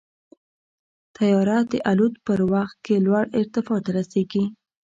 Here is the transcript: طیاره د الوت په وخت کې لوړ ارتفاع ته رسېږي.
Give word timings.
طیاره 1.15 1.57
د 1.71 1.73
الوت 1.91 2.15
په 2.25 2.33
وخت 2.53 2.77
کې 2.85 2.95
لوړ 3.05 3.23
ارتفاع 3.39 3.79
ته 3.85 3.89
رسېږي. 3.97 4.43